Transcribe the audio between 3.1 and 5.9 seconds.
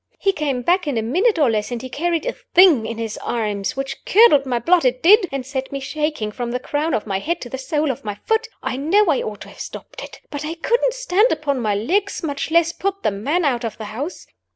arms which curdled my blood it did! and set me